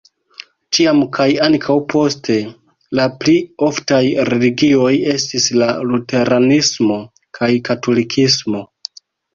Tiam 0.75 1.01
kaj 1.17 1.27
ankaŭ 1.47 1.75
poste 1.95 2.37
la 3.01 3.07
pli 3.25 3.37
oftaj 3.69 4.01
religioj 4.33 4.91
estis 5.15 5.49
la 5.65 5.71
luteranismo 5.93 7.01
kaj 7.41 7.53
katolikismo. 7.71 8.69